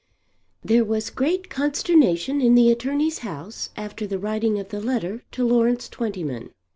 There 0.63 0.83
was 0.83 1.11
great 1.11 1.47
consternation 1.51 2.41
in 2.41 2.55
the 2.55 2.71
attorney's 2.71 3.19
house 3.19 3.69
after 3.77 4.07
the 4.07 4.17
writing 4.17 4.57
of 4.57 4.69
the 4.69 4.81
letter 4.81 5.21
to 5.33 5.45
Lawrence 5.45 5.87
Twentyman. 5.87 6.49